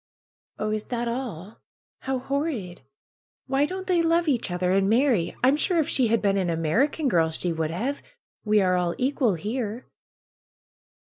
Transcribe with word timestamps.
^^Oh, 0.57 0.73
is 0.73 0.85
that 0.85 1.07
all? 1.07 1.59
How 1.99 2.17
horrid! 2.17 2.81
Why 3.45 3.67
don't 3.67 3.85
they 3.85 4.01
love 4.01 4.27
each 4.27 4.49
other 4.49 4.71
and 4.71 4.89
marry? 4.89 5.35
I'm 5.43 5.55
sure 5.55 5.77
if 5.77 5.87
she 5.87 6.07
had 6.07 6.23
been 6.23 6.37
an 6.37 6.49
American 6.49 7.07
girl 7.07 7.29
she 7.29 7.53
would 7.53 7.69
have. 7.69 8.01
We 8.43 8.61
are 8.61 8.75
all 8.75 8.95
equal 8.97 9.35
here." 9.35 9.85